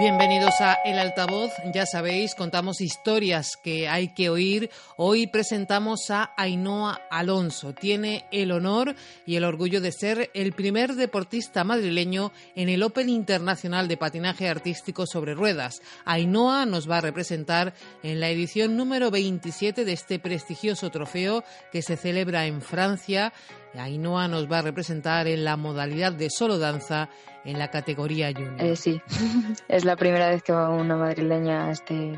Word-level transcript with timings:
Bienvenidos 0.00 0.62
a 0.62 0.78
El 0.82 0.98
Altavoz. 0.98 1.52
Ya 1.74 1.84
sabéis, 1.84 2.34
contamos 2.34 2.80
historias 2.80 3.58
que 3.62 3.86
hay 3.86 4.14
que 4.14 4.30
oír. 4.30 4.70
Hoy 4.96 5.26
presentamos 5.26 6.10
a 6.10 6.32
Ainhoa 6.38 7.02
Alonso. 7.10 7.74
Tiene 7.74 8.24
el 8.32 8.50
honor 8.50 8.94
y 9.26 9.36
el 9.36 9.44
orgullo 9.44 9.82
de 9.82 9.92
ser 9.92 10.30
el 10.32 10.54
primer 10.54 10.94
deportista 10.94 11.64
madrileño 11.64 12.32
en 12.54 12.70
el 12.70 12.82
Open 12.82 13.10
Internacional 13.10 13.88
de 13.88 13.98
Patinaje 13.98 14.48
Artístico 14.48 15.06
sobre 15.06 15.34
Ruedas. 15.34 15.82
Ainhoa 16.06 16.64
nos 16.64 16.90
va 16.90 16.96
a 16.96 17.02
representar 17.02 17.74
en 18.02 18.20
la 18.20 18.30
edición 18.30 18.78
número 18.78 19.10
27 19.10 19.84
de 19.84 19.92
este 19.92 20.18
prestigioso 20.18 20.88
trofeo 20.88 21.44
que 21.70 21.82
se 21.82 21.98
celebra 21.98 22.46
en 22.46 22.62
Francia 22.62 23.34
Ainhoa 23.74 24.28
nos 24.28 24.50
va 24.50 24.58
a 24.58 24.62
representar 24.62 25.28
en 25.28 25.44
la 25.44 25.56
modalidad 25.56 26.12
de 26.12 26.28
solo 26.30 26.58
danza 26.58 27.08
en 27.44 27.58
la 27.58 27.70
categoría 27.70 28.32
junior. 28.32 28.60
Eh, 28.60 28.76
sí, 28.76 29.00
es 29.68 29.84
la 29.84 29.96
primera 29.96 30.28
vez 30.28 30.42
que 30.42 30.52
va 30.52 30.70
una 30.70 30.96
madrileña 30.96 31.66
a 31.66 31.70
este, 31.70 32.12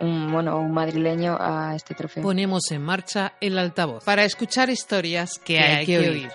un, 0.00 0.32
bueno, 0.32 0.58
un 0.58 0.72
madrileño 0.72 1.36
a 1.40 1.74
este 1.74 1.94
trofeo. 1.94 2.22
Ponemos 2.22 2.70
en 2.70 2.82
marcha 2.82 3.32
el 3.40 3.58
altavoz 3.58 4.04
para 4.04 4.24
escuchar 4.24 4.70
historias 4.70 5.38
que, 5.38 5.58
hay, 5.58 5.86
que, 5.86 5.98
oír. 5.98 6.30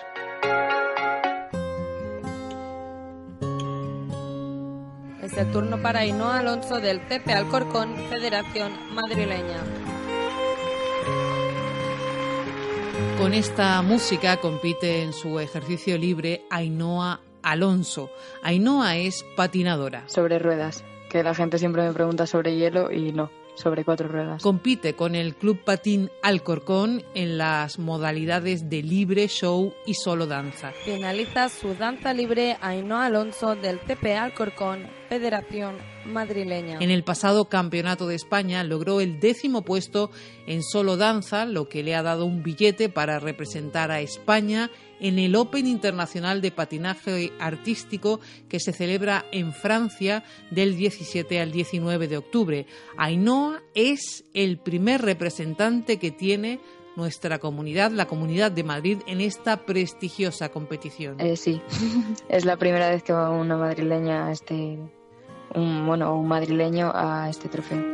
Es 5.22 5.38
el 5.38 5.50
turno 5.52 5.80
para 5.80 6.00
Ainhoa 6.00 6.40
Alonso 6.40 6.80
del 6.80 7.00
CP 7.08 7.32
Alcorcón, 7.32 7.94
Federación 8.10 8.72
Madrileña. 8.94 9.81
Con 13.22 13.34
esta 13.34 13.80
música 13.82 14.38
compite 14.38 15.04
en 15.04 15.12
su 15.12 15.38
ejercicio 15.38 15.96
libre 15.96 16.42
Ainhoa 16.50 17.20
Alonso. 17.44 18.10
Ainhoa 18.42 18.96
es 18.96 19.24
patinadora. 19.36 20.02
Sobre 20.08 20.40
ruedas, 20.40 20.82
que 21.08 21.22
la 21.22 21.32
gente 21.32 21.58
siempre 21.58 21.86
me 21.86 21.92
pregunta 21.92 22.26
sobre 22.26 22.56
hielo 22.56 22.90
y 22.90 23.12
no 23.12 23.30
sobre 23.54 23.84
cuatro 23.84 24.08
ruedas. 24.08 24.42
Compite 24.42 24.94
con 24.94 25.14
el 25.14 25.36
Club 25.36 25.62
Patín 25.62 26.10
Alcorcón 26.20 27.04
en 27.14 27.38
las 27.38 27.78
modalidades 27.78 28.68
de 28.68 28.82
libre, 28.82 29.28
show 29.28 29.72
y 29.86 29.94
solo 29.94 30.26
danza. 30.26 30.72
Finaliza 30.84 31.48
su 31.48 31.76
danza 31.76 32.12
libre 32.12 32.56
Ainhoa 32.60 33.06
Alonso 33.06 33.54
del 33.54 33.78
CP 33.78 34.16
Alcorcón, 34.16 34.88
Federación 35.12 35.76
Madrileña. 36.06 36.78
En 36.80 36.90
el 36.90 37.04
pasado 37.04 37.44
Campeonato 37.44 38.06
de 38.06 38.14
España 38.14 38.64
logró 38.64 39.02
el 39.02 39.20
décimo 39.20 39.60
puesto 39.60 40.10
en 40.46 40.62
solo 40.62 40.96
danza, 40.96 41.44
lo 41.44 41.68
que 41.68 41.82
le 41.82 41.94
ha 41.94 42.02
dado 42.02 42.24
un 42.24 42.42
billete 42.42 42.88
para 42.88 43.18
representar 43.18 43.90
a 43.90 44.00
España 44.00 44.70
en 45.00 45.18
el 45.18 45.36
Open 45.36 45.66
Internacional 45.66 46.40
de 46.40 46.50
Patinaje 46.50 47.30
Artístico 47.38 48.20
que 48.48 48.58
se 48.58 48.72
celebra 48.72 49.26
en 49.32 49.52
Francia 49.52 50.24
del 50.50 50.78
17 50.78 51.40
al 51.40 51.52
19 51.52 52.08
de 52.08 52.16
octubre. 52.16 52.66
Ainhoa 52.96 53.60
es 53.74 54.24
el 54.32 54.56
primer 54.56 55.02
representante 55.02 55.98
que 55.98 56.10
tiene 56.10 56.58
nuestra 56.96 57.38
comunidad, 57.38 57.90
la 57.90 58.06
comunidad 58.06 58.52
de 58.52 58.64
Madrid, 58.64 58.98
en 59.06 59.20
esta 59.20 59.64
prestigiosa 59.64 60.50
competición. 60.50 61.20
Eh, 61.20 61.36
sí, 61.36 61.60
es 62.28 62.44
la 62.44 62.56
primera 62.56 62.88
vez 62.90 63.02
que 63.02 63.12
va 63.12 63.30
una 63.30 63.56
madrileña 63.56 64.28
a 64.28 64.32
este, 64.32 64.78
un, 65.54 65.86
bueno, 65.86 66.14
un 66.14 66.28
madrileño 66.28 66.90
a 66.94 67.28
este 67.28 67.48
trofeo. 67.48 67.92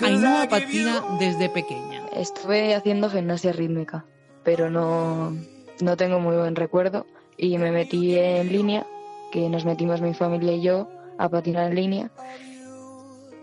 Ainhoa 0.00 0.46
patina 0.48 1.02
desde 1.18 1.48
pequeña. 1.48 2.02
Estuve 2.14 2.74
haciendo 2.74 3.10
gimnasia 3.10 3.52
rítmica, 3.52 4.04
pero 4.44 4.70
no, 4.70 5.32
no 5.80 5.96
tengo 5.96 6.20
muy 6.20 6.36
buen 6.36 6.54
recuerdo 6.54 7.06
y 7.36 7.58
me 7.58 7.72
metí 7.72 8.18
en 8.18 8.50
línea, 8.50 8.86
que 9.32 9.48
nos 9.48 9.64
metimos 9.64 10.00
mi 10.00 10.14
familia 10.14 10.52
y 10.52 10.62
yo 10.62 10.88
a 11.18 11.28
patinar 11.28 11.70
en 11.70 11.74
línea. 11.74 12.10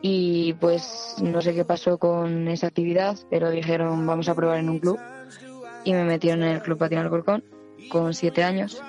Y 0.01 0.53
pues 0.53 1.15
no 1.21 1.41
sé 1.41 1.53
qué 1.53 1.63
pasó 1.63 1.97
con 1.97 2.47
esa 2.49 2.67
actividad, 2.67 3.17
pero 3.29 3.49
dijeron 3.49 4.05
vamos 4.05 4.27
a 4.27 4.35
probar 4.35 4.59
en 4.59 4.69
un 4.69 4.79
club 4.79 4.99
y 5.83 5.93
me 5.93 6.03
metieron 6.03 6.43
en 6.43 6.49
el 6.55 6.61
Club 6.61 6.77
Patinar 6.77 7.09
Colcón 7.09 7.43
con 7.89 8.13
siete 8.13 8.43
años 8.43 8.81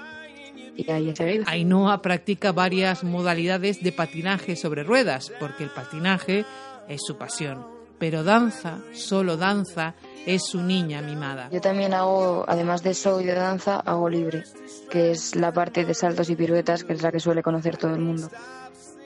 y 0.76 0.90
ahí 0.90 1.10
he 1.10 1.16
seguido. 1.16 1.44
Ainhoa 1.46 2.02
practica 2.02 2.52
varias 2.52 3.04
modalidades 3.04 3.82
de 3.82 3.92
patinaje 3.92 4.56
sobre 4.56 4.82
ruedas, 4.82 5.32
porque 5.38 5.64
el 5.64 5.70
patinaje 5.70 6.44
es 6.88 7.00
su 7.04 7.16
pasión. 7.16 7.66
Pero 7.98 8.24
danza, 8.24 8.78
solo 8.92 9.36
danza, 9.36 9.94
es 10.26 10.42
su 10.44 10.62
niña 10.62 11.00
mimada. 11.00 11.48
Yo 11.52 11.60
también 11.60 11.94
hago, 11.94 12.44
además 12.48 12.82
de 12.82 12.92
show 12.92 13.20
y 13.20 13.24
de 13.24 13.34
danza, 13.34 13.80
hago 13.80 14.08
libre, 14.08 14.42
que 14.90 15.12
es 15.12 15.36
la 15.36 15.52
parte 15.52 15.84
de 15.84 15.94
saltos 15.94 16.28
y 16.28 16.36
piruetas, 16.36 16.82
que 16.82 16.92
es 16.92 17.02
la 17.02 17.12
que 17.12 17.20
suele 17.20 17.42
conocer 17.42 17.76
todo 17.76 17.94
el 17.94 18.00
mundo. 18.00 18.28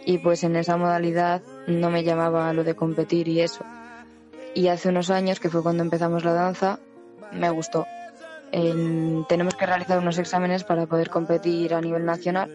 Y 0.09 0.17
pues 0.19 0.43
en 0.43 0.57
esa 0.57 0.79
modalidad 0.79 1.43
no 1.67 1.91
me 1.91 2.03
llamaba 2.03 2.53
lo 2.55 2.65
de 2.65 2.75
competir 2.75 3.29
y 3.29 3.43
eso. 3.43 3.63
Y 4.55 4.69
hace 4.69 4.89
unos 4.89 5.11
años, 5.11 5.39
que 5.39 5.51
fue 5.51 5.63
cuando 5.63 5.83
empezamos 5.83 6.25
la 6.25 6.33
danza, 6.33 6.79
me 7.33 7.51
gustó 7.51 7.85
tenemos 8.51 9.55
que 9.55 9.67
realizar 9.67 9.99
unos 9.99 10.19
exámenes 10.19 10.65
para 10.65 10.87
poder 10.87 11.11
competir 11.11 11.75
a 11.75 11.81
nivel 11.81 12.05
nacional 12.05 12.51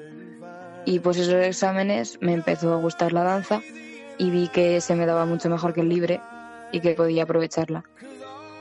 y 0.86 1.00
pues 1.00 1.18
esos 1.18 1.46
exámenes 1.46 2.18
me 2.22 2.34
empezó 2.34 2.74
a 2.74 2.78
gustar 2.78 3.13
la 3.13 3.24
danza 3.24 3.62
y 4.18 4.30
vi 4.30 4.47
que 4.47 4.81
se 4.81 4.96
me 4.96 5.06
daba 5.06 5.25
mucho 5.25 5.50
mejor 5.50 5.74
que 5.74 5.81
el 5.81 5.90
libre 5.90 6.22
y 6.72 6.81
que 6.81 6.94
podía 6.94 7.24
aprovecharla. 7.24 7.84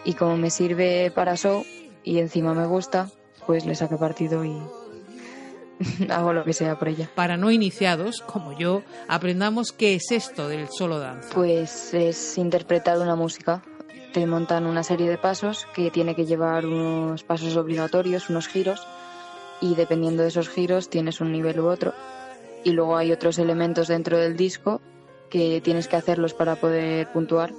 Y 0.04 0.14
como 0.14 0.36
me 0.36 0.50
sirve 0.50 1.10
para 1.10 1.36
show 1.36 1.64
y 2.04 2.19
encima 2.19 2.54
me 2.54 2.66
gusta, 2.66 3.08
pues 3.47 3.64
le 3.66 3.75
saco 3.75 3.98
partido 3.98 4.44
y 4.44 4.60
hago 6.10 6.32
lo 6.32 6.44
que 6.44 6.53
sea 6.53 6.78
por 6.78 6.88
ella. 6.88 7.09
Para 7.15 7.37
no 7.37 7.50
iniciados, 7.50 8.20
como 8.22 8.56
yo, 8.59 8.82
aprendamos 9.09 9.72
qué 9.72 9.94
es 9.94 10.10
esto 10.10 10.48
del 10.48 10.69
solo 10.69 10.98
danza. 10.98 11.28
Pues 11.34 11.94
es 11.94 12.38
interpretar 12.38 12.98
una 12.98 13.16
música 13.16 13.62
te 14.12 14.26
montan 14.26 14.66
una 14.66 14.82
serie 14.82 15.09
de 15.09 15.16
pasos 15.16 15.66
que 15.75 15.91
tiene 15.91 16.15
que 16.15 16.26
llevar 16.26 16.66
unos 16.66 17.25
pasos 17.25 17.56
obligatorios, 17.56 18.28
unos 18.28 18.47
giros, 18.47 18.87
y 19.60 19.75
dependiendo 19.75 20.22
de 20.22 20.28
esos 20.28 20.50
giros 20.50 20.91
tienes 20.91 21.20
un 21.20 21.32
nivel 21.32 21.60
u 21.60 21.66
otro. 21.69 21.94
Y 22.62 22.72
luego 22.72 22.97
hay 22.97 23.10
otros 23.10 23.38
elementos 23.38 23.88
dentro 23.88 24.19
del 24.19 24.37
disco 24.37 24.81
que 25.31 25.60
tienes 25.62 25.88
que 25.88 25.97
hacerlos 25.97 26.34
para 26.34 26.56
poder 26.56 27.10
puntuar. 27.10 27.53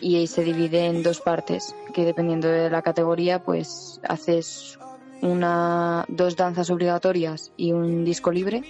Y 0.00 0.26
se 0.28 0.44
divide 0.44 0.86
en 0.86 1.02
dos 1.02 1.20
partes, 1.20 1.74
que 1.92 2.04
dependiendo 2.04 2.48
de 2.48 2.70
la 2.70 2.82
categoría, 2.82 3.42
pues 3.42 4.00
haces 4.08 4.78
una, 5.22 6.04
dos 6.08 6.36
danzas 6.36 6.70
obligatorias 6.70 7.52
y 7.56 7.72
un 7.72 8.04
disco 8.04 8.30
libre, 8.30 8.62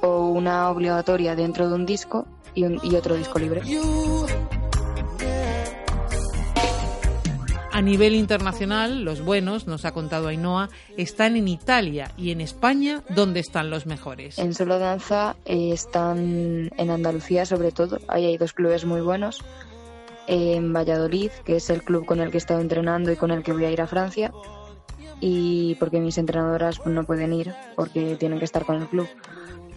o 0.00 0.26
una 0.28 0.68
obligatoria 0.70 1.36
dentro 1.36 1.68
de 1.68 1.74
un 1.74 1.86
disco 1.86 2.26
y, 2.54 2.64
y 2.64 2.96
otro 2.96 3.16
disco 3.16 3.38
libre. 3.38 3.62
A 7.74 7.80
nivel 7.80 8.14
internacional, 8.14 9.02
los 9.02 9.24
buenos, 9.24 9.66
nos 9.66 9.86
ha 9.86 9.92
contado 9.92 10.28
Ainhoa, 10.28 10.68
están 10.98 11.36
en 11.36 11.48
Italia 11.48 12.10
y 12.18 12.30
en 12.30 12.42
España, 12.42 13.02
¿dónde 13.08 13.40
están 13.40 13.70
los 13.70 13.86
mejores? 13.86 14.38
En 14.38 14.52
solo 14.52 14.78
danza 14.78 15.36
eh, 15.46 15.70
están 15.72 16.70
en 16.76 16.90
Andalucía 16.90 17.46
sobre 17.46 17.72
todo, 17.72 17.98
ahí 18.08 18.26
hay 18.26 18.36
dos 18.36 18.52
clubes 18.52 18.84
muy 18.84 19.00
buenos. 19.00 19.42
En 20.26 20.72
Valladolid, 20.74 21.30
que 21.46 21.56
es 21.56 21.70
el 21.70 21.82
club 21.82 22.04
con 22.04 22.20
el 22.20 22.30
que 22.30 22.36
he 22.36 22.38
estado 22.38 22.60
entrenando 22.60 23.10
y 23.10 23.16
con 23.16 23.30
el 23.30 23.42
que 23.42 23.54
voy 23.54 23.64
a 23.64 23.70
ir 23.70 23.80
a 23.80 23.86
Francia, 23.86 24.32
y 25.24 25.76
porque 25.76 26.00
mis 26.00 26.18
entrenadoras 26.18 26.80
pues, 26.80 26.92
no 26.92 27.04
pueden 27.04 27.32
ir 27.32 27.54
porque 27.76 28.16
tienen 28.16 28.40
que 28.40 28.44
estar 28.44 28.66
con 28.66 28.76
el 28.76 28.88
club. 28.88 29.06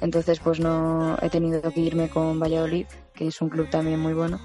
Entonces 0.02 0.40
pues 0.40 0.60
no 0.60 1.18
he 1.22 1.30
tenido 1.30 1.62
que 1.72 1.80
irme 1.80 2.10
con 2.10 2.40
Valladolid, 2.40 2.88
que 3.14 3.28
es 3.28 3.42
un 3.42 3.50
club 3.50 3.70
también 3.70 4.00
muy 4.00 4.14
bueno 4.14 4.40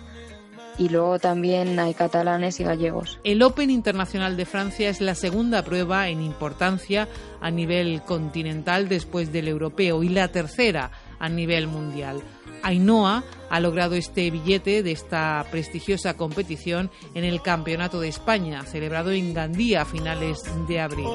y 0.79 0.89
luego 0.89 1.19
también 1.19 1.79
hay 1.79 1.95
catalanes 1.95 2.61
y 2.61 2.65
gallegos. 2.65 3.19
El 3.25 3.43
Open 3.43 3.71
Internacional 3.71 4.37
de 4.37 4.47
Francia 4.47 4.89
es 4.89 5.01
la 5.01 5.15
segunda 5.15 5.63
prueba 5.63 6.09
en 6.09 6.23
importancia 6.23 7.09
a 7.41 7.51
nivel 7.51 8.03
continental 8.03 8.89
después 8.89 9.33
del 9.33 9.49
europeo 9.49 10.03
y 10.03 10.09
la 10.09 10.29
tercera 10.29 10.91
a 11.19 11.29
nivel 11.29 11.67
mundial. 11.67 12.23
Ainhoa 12.63 13.25
ha 13.49 13.61
logrado 13.61 13.95
este 13.95 14.31
billete 14.31 14.83
de 14.83 14.93
esta 14.93 15.45
prestigiosa 15.51 16.17
competición 16.17 16.91
en 17.15 17.25
el 17.25 17.43
Campeonato 17.43 18.01
de 18.01 18.09
España, 18.09 18.65
celebrado 18.65 19.11
en 19.11 19.35
Gandía 19.35 19.83
a 19.83 19.85
finales 19.85 20.43
de 20.69 20.81
abril. 20.81 21.07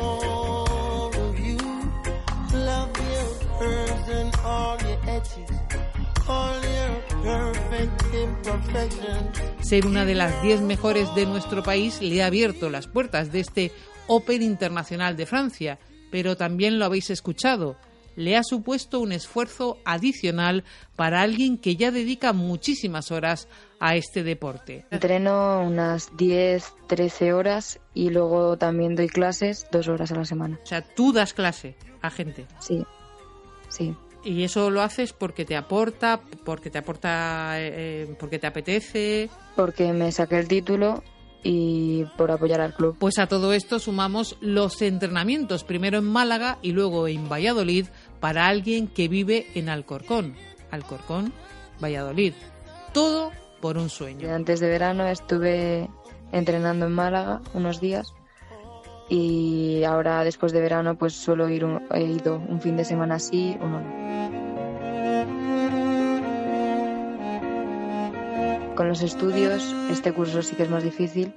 Ser 9.61 9.87
una 9.87 10.05
de 10.05 10.15
las 10.15 10.41
10 10.43 10.61
mejores 10.61 11.13
de 11.15 11.25
nuestro 11.25 11.63
país 11.63 12.01
le 12.01 12.21
ha 12.21 12.27
abierto 12.27 12.69
las 12.69 12.87
puertas 12.87 13.31
de 13.31 13.39
este 13.39 13.71
Open 14.07 14.41
Internacional 14.41 15.17
de 15.17 15.25
Francia, 15.25 15.79
pero 16.11 16.37
también 16.37 16.77
lo 16.77 16.85
habéis 16.85 17.09
escuchado, 17.09 17.75
le 18.15 18.37
ha 18.37 18.43
supuesto 18.43 18.99
un 18.99 19.11
esfuerzo 19.11 19.77
adicional 19.85 20.63
para 20.95 21.21
alguien 21.21 21.57
que 21.57 21.75
ya 21.75 21.91
dedica 21.91 22.33
muchísimas 22.33 23.11
horas 23.11 23.47
a 23.79 23.95
este 23.95 24.23
deporte. 24.23 24.85
Entreno 24.91 25.61
unas 25.61 26.15
10, 26.17 26.73
13 26.87 27.33
horas 27.33 27.79
y 27.93 28.09
luego 28.09 28.57
también 28.57 28.95
doy 28.95 29.07
clases 29.07 29.67
dos 29.71 29.87
horas 29.87 30.11
a 30.11 30.15
la 30.15 30.25
semana. 30.25 30.59
O 30.63 30.65
sea, 30.65 30.81
tú 30.81 31.11
das 31.13 31.33
clase 31.33 31.75
a 32.01 32.09
gente. 32.09 32.47
Sí, 32.59 32.85
sí. 33.69 33.95
Y 34.23 34.43
eso 34.43 34.71
lo 34.71 34.81
haces 34.81 35.13
porque 35.13 35.45
te 35.45 35.55
aporta, 35.55 36.19
porque 36.43 36.71
te 36.71 36.79
aporta, 36.79 37.61
eh, 37.61 37.73
eh, 37.75 38.15
porque 38.19 38.39
te 38.39 38.47
apetece. 38.47 39.29
Porque 39.55 39.93
me 39.93 40.11
saqué 40.11 40.39
el 40.39 40.47
título 40.47 41.03
y 41.43 42.05
por 42.17 42.31
apoyar 42.31 42.59
al 42.59 42.73
club. 42.73 42.97
Pues 42.97 43.19
a 43.19 43.27
todo 43.27 43.53
esto 43.53 43.77
sumamos 43.77 44.35
los 44.41 44.81
entrenamientos, 44.81 45.63
primero 45.63 45.99
en 45.99 46.05
Málaga 46.05 46.57
y 46.63 46.71
luego 46.71 47.07
en 47.07 47.29
Valladolid, 47.29 47.85
para 48.25 48.47
alguien 48.47 48.87
que 48.87 49.07
vive 49.07 49.45
en 49.53 49.69
Alcorcón. 49.69 50.33
Alcorcón, 50.71 51.31
Valladolid. 51.79 52.33
Todo 52.91 53.31
por 53.61 53.77
un 53.77 53.87
sueño. 53.87 54.33
Antes 54.33 54.59
de 54.59 54.67
verano 54.67 55.05
estuve 55.05 55.91
entrenando 56.31 56.87
en 56.87 56.91
Málaga 56.91 57.43
unos 57.53 57.79
días 57.79 58.15
y 59.11 59.83
ahora 59.83 60.23
después 60.23 60.53
de 60.53 60.59
verano 60.59 60.97
pues 60.97 61.13
suelo 61.13 61.47
ir 61.49 61.67
he 61.91 62.01
ido 62.01 62.37
un 62.49 62.59
fin 62.61 62.75
de 62.77 62.85
semana 62.85 63.17
así, 63.17 63.55
uno 63.61 63.81
no. 63.81 63.93
Con 68.75 68.87
los 68.87 69.03
estudios 69.03 69.71
este 69.91 70.11
curso 70.13 70.41
sí 70.41 70.55
que 70.55 70.63
es 70.63 70.69
más 70.71 70.81
difícil, 70.83 71.31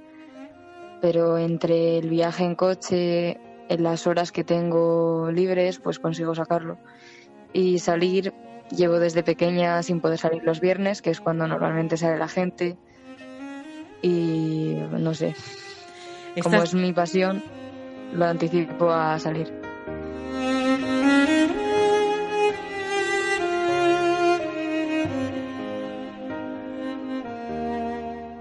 pero 1.01 1.37
entre 1.37 1.99
el 1.99 2.09
viaje 2.09 2.45
en 2.45 2.55
coche, 2.55 3.39
en 3.69 3.83
las 3.83 4.07
horas 4.07 4.31
que 4.31 4.43
tengo 4.43 5.31
libres, 5.31 5.79
pues 5.79 5.99
consigo 5.99 6.35
sacarlo. 6.35 6.79
Y 7.53 7.79
salir, 7.79 8.33
llevo 8.71 8.99
desde 8.99 9.23
pequeña 9.23 9.81
sin 9.83 10.01
poder 10.01 10.17
salir 10.17 10.43
los 10.43 10.59
viernes, 10.59 11.01
que 11.01 11.11
es 11.11 11.21
cuando 11.21 11.47
normalmente 11.47 11.95
sale 11.95 12.17
la 12.17 12.27
gente. 12.27 12.77
Y 14.01 14.75
no 14.91 15.13
sé, 15.13 15.35
como 16.41 16.63
es 16.63 16.73
mi 16.73 16.93
pasión, 16.93 17.43
lo 18.13 18.25
anticipo 18.25 18.89
a 18.91 19.19
salir. 19.19 19.58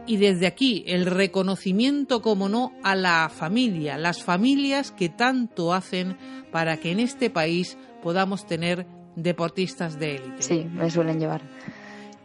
Y 0.09 0.17
desde 0.17 0.47
aquí 0.47 0.85
el 0.87 1.05
reconocimiento, 1.05 2.23
como 2.23 2.49
no, 2.49 2.73
a 2.83 2.97
la 2.97 3.29
familia, 3.29 3.99
las 3.99 4.25
familias 4.25 4.91
que 4.91 5.11
tanto 5.11 5.75
hacen 5.75 6.17
para 6.51 6.79
que 6.79 6.93
en 6.93 6.99
este 6.99 7.29
país 7.29 7.77
podamos 8.03 8.47
tener 8.47 8.87
deportistas 9.17 9.99
de 9.99 10.17
élite. 10.17 10.43
Sí, 10.43 10.67
me 10.73 10.91
suelen 10.91 11.21
llevar. 11.21 11.43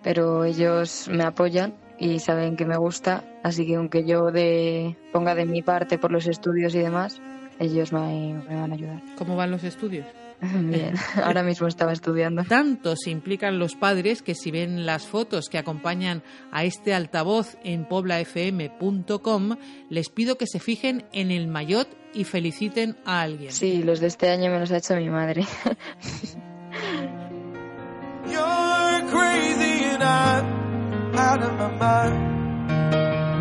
Pero 0.02 0.46
ellos 0.46 1.10
me 1.12 1.26
apoyan 1.26 1.74
y 2.00 2.20
saben 2.20 2.56
que 2.56 2.66
me 2.66 2.78
gusta, 2.78 3.26
así 3.44 3.68
que 3.68 3.76
aunque 3.76 4.06
yo 4.06 4.32
de, 4.32 4.96
ponga 5.12 5.36
de 5.36 5.46
mi 5.46 5.62
parte 5.62 5.98
por 5.98 6.12
los 6.12 6.26
estudios 6.28 6.74
y 6.76 6.80
demás, 6.80 7.22
ellos 7.60 7.94
me, 7.94 8.34
me 8.50 8.56
van 8.56 8.72
a 8.72 8.76
ayudar. 8.76 9.02
¿Cómo 9.18 9.36
van 9.36 9.52
los 9.52 9.64
estudios? 9.64 10.06
Bien, 10.54 10.96
ahora 11.24 11.44
mismo 11.44 11.68
estaba 11.68 11.94
estudiando. 11.94 12.44
Tanto 12.44 12.96
se 12.96 13.12
implican 13.12 13.60
los 13.60 13.76
padres 13.76 14.22
que 14.22 14.36
si 14.36 14.52
ven 14.52 14.86
las 14.86 15.06
fotos 15.08 15.50
que 15.50 15.58
acompañan 15.58 16.24
a 16.52 16.64
este 16.64 16.94
altavoz 16.94 17.58
en 17.64 17.86
poblafm.com, 17.86 19.56
les 19.90 20.10
pido 20.10 20.38
que 20.38 20.48
se 20.48 20.60
fijen 20.60 21.06
en 21.14 21.32
el 21.32 21.48
maillot 21.48 21.88
y 22.14 22.26
feliciten 22.26 22.98
a 23.06 23.22
alguien. 23.22 23.52
Sí, 23.52 23.84
los 23.84 24.00
de 24.00 24.08
este 24.08 24.30
año 24.30 24.52
me 24.52 24.60
los 24.60 24.72
ha 24.72 24.78
hecho 24.78 24.96
mi 24.96 25.10
madre. 25.10 25.46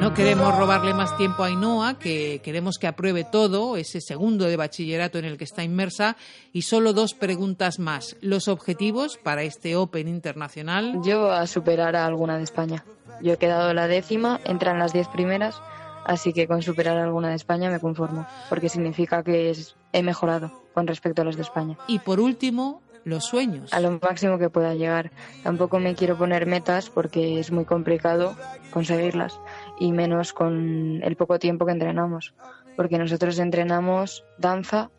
No 0.02 0.14
queremos 0.14 0.58
robarle 0.58 0.94
más 0.94 1.16
tiempo 1.16 1.44
a 1.44 1.46
Ainhoa, 1.46 1.96
que 1.96 2.40
queremos 2.42 2.76
que 2.76 2.88
apruebe 2.88 3.22
todo, 3.22 3.76
ese 3.76 4.00
segundo 4.00 4.46
de 4.46 4.56
bachillerato 4.56 5.16
en 5.16 5.24
el 5.24 5.38
que 5.38 5.44
está 5.44 5.62
inmersa, 5.62 6.16
y 6.52 6.62
solo 6.62 6.92
dos 6.92 7.14
preguntas 7.14 7.78
más. 7.78 8.16
Los 8.20 8.48
objetivos 8.48 9.16
para 9.16 9.44
este 9.44 9.76
Open 9.76 10.08
internacional. 10.08 10.98
Yo 11.04 11.30
a 11.30 11.46
superar 11.46 11.94
a 11.94 12.04
alguna 12.04 12.36
de 12.36 12.42
España. 12.42 12.84
Yo 13.22 13.34
he 13.34 13.36
quedado 13.36 13.72
la 13.74 13.86
décima, 13.86 14.40
entran 14.44 14.80
las 14.80 14.92
diez 14.92 15.06
primeras, 15.06 15.62
así 16.04 16.32
que 16.32 16.48
con 16.48 16.62
superar 16.62 16.98
a 16.98 17.04
alguna 17.04 17.28
de 17.28 17.36
España 17.36 17.70
me 17.70 17.78
conformo, 17.78 18.26
porque 18.48 18.68
significa 18.68 19.22
que 19.22 19.54
he 19.92 20.02
mejorado 20.02 20.50
con 20.74 20.88
respecto 20.88 21.22
a 21.22 21.24
los 21.24 21.36
de 21.36 21.42
España. 21.42 21.78
Y 21.86 22.00
por 22.00 22.18
último, 22.18 22.82
los 23.04 23.24
sueños. 23.24 23.72
A 23.72 23.80
lo 23.80 23.98
máximo 24.00 24.38
que 24.38 24.50
pueda 24.50 24.74
llegar. 24.74 25.10
Tampoco 25.42 25.78
me 25.78 25.94
quiero 25.94 26.16
poner 26.16 26.46
metas 26.46 26.90
porque 26.90 27.38
es 27.38 27.50
muy 27.50 27.64
complicado 27.64 28.36
conseguirlas 28.70 29.40
y 29.78 29.92
menos 29.92 30.32
con 30.32 31.02
el 31.02 31.16
poco 31.16 31.38
tiempo 31.38 31.66
que 31.66 31.72
entrenamos. 31.72 32.34
Porque 32.76 32.98
nosotros 32.98 33.38
entrenamos 33.38 34.24
danza 34.38 34.90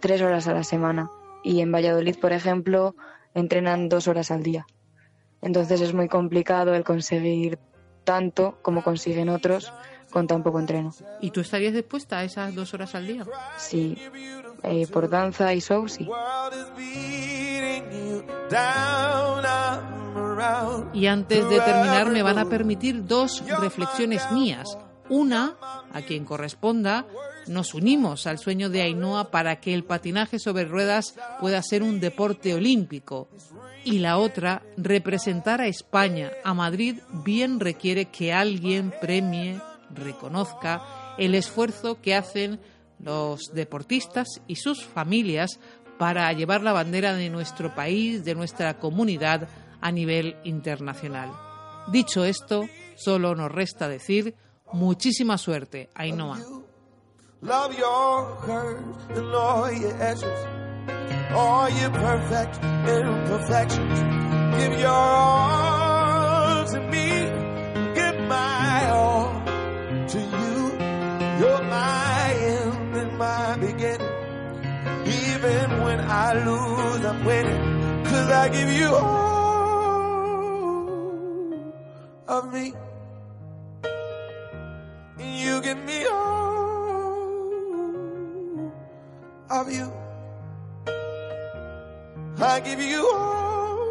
tres 0.00 0.20
horas 0.22 0.48
a 0.48 0.52
la 0.52 0.64
semana 0.64 1.10
y 1.42 1.60
en 1.60 1.72
Valladolid, 1.72 2.18
por 2.18 2.32
ejemplo, 2.32 2.94
entrenan 3.34 3.88
dos 3.88 4.08
horas 4.08 4.30
al 4.30 4.42
día. 4.42 4.66
Entonces 5.40 5.80
es 5.80 5.92
muy 5.94 6.08
complicado 6.08 6.74
el 6.74 6.84
conseguir 6.84 7.58
tanto 8.04 8.58
como 8.62 8.82
consiguen 8.82 9.28
otros 9.28 9.72
con 10.10 10.26
tan 10.26 10.42
poco 10.42 10.60
entreno. 10.60 10.94
¿Y 11.20 11.30
tú 11.30 11.40
estarías 11.40 11.74
dispuesta 11.74 12.18
a 12.18 12.24
esas 12.24 12.54
dos 12.54 12.72
horas 12.72 12.94
al 12.94 13.06
día? 13.06 13.24
Sí, 13.56 13.98
eh, 14.64 14.86
por 14.86 15.08
danza 15.08 15.52
y 15.54 15.60
show, 15.60 15.88
sí. 15.88 16.08
Y 20.92 21.06
antes 21.06 21.48
de 21.48 21.60
terminar 21.60 22.10
me 22.10 22.22
van 22.22 22.38
a 22.38 22.48
permitir 22.48 23.04
dos 23.04 23.42
reflexiones 23.60 24.30
mías. 24.32 24.78
Una, 25.08 25.56
a 25.92 26.00
quien 26.02 26.24
corresponda, 26.24 27.06
nos 27.46 27.74
unimos 27.74 28.26
al 28.26 28.38
sueño 28.38 28.70
de 28.70 28.82
Ainhoa 28.82 29.30
para 29.30 29.60
que 29.60 29.74
el 29.74 29.84
patinaje 29.84 30.38
sobre 30.38 30.64
ruedas 30.64 31.14
pueda 31.40 31.62
ser 31.62 31.82
un 31.82 32.00
deporte 32.00 32.54
olímpico. 32.54 33.28
Y 33.84 33.98
la 33.98 34.16
otra, 34.16 34.62
representar 34.78 35.60
a 35.60 35.66
España, 35.66 36.30
a 36.42 36.54
Madrid, 36.54 37.00
bien 37.24 37.60
requiere 37.60 38.06
que 38.06 38.32
alguien 38.32 38.94
premie, 39.00 39.60
reconozca 39.94 40.82
el 41.18 41.34
esfuerzo 41.34 42.00
que 42.00 42.14
hacen 42.14 42.60
los 43.04 43.52
deportistas 43.52 44.26
y 44.46 44.56
sus 44.56 44.84
familias 44.84 45.60
para 45.98 46.32
llevar 46.32 46.62
la 46.62 46.72
bandera 46.72 47.14
de 47.14 47.30
nuestro 47.30 47.74
país, 47.74 48.24
de 48.24 48.34
nuestra 48.34 48.78
comunidad 48.78 49.48
a 49.80 49.92
nivel 49.92 50.36
internacional. 50.44 51.30
Dicho 51.88 52.24
esto, 52.24 52.64
solo 52.96 53.34
nos 53.34 53.52
resta 53.52 53.88
decir 53.88 54.34
muchísima 54.72 55.38
suerte, 55.38 55.90
Ainhoa. 55.94 56.38
I 76.34 76.44
lose, 76.44 77.04
I'm 77.04 77.24
winning. 77.24 78.04
Cause 78.04 78.28
I 78.28 78.48
give 78.48 78.68
you 78.68 78.88
all 78.92 80.32
of 82.26 82.52
me. 82.52 82.74
And 85.20 85.38
you 85.38 85.62
give 85.62 85.78
me 85.78 86.04
all 86.06 86.24
of 89.48 89.70
you. 89.70 89.92
I 92.42 92.58
give 92.60 92.80
you 92.80 93.10
all 93.14 93.84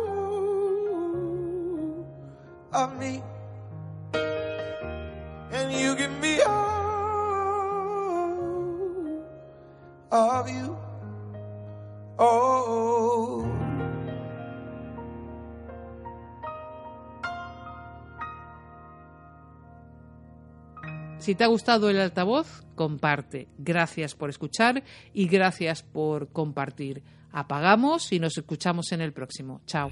of 2.74 3.00
me. 3.00 3.24
Si 21.24 21.36
te 21.36 21.46
ha 21.46 21.48
gustado 21.48 21.90
el 21.90 22.02
altavoz, 22.02 22.66
comparte. 22.76 23.48
Gracias 23.58 24.14
por 24.14 24.30
escuchar 24.30 24.84
y 25.14 25.30
gracias 25.30 25.82
por 25.82 26.28
compartir. 26.34 27.02
Apagamos 27.32 28.12
y 28.12 28.20
nos 28.20 28.38
escuchamos 28.38 28.92
en 28.92 29.00
el 29.00 29.14
próximo. 29.14 29.62
Chao. 29.66 29.90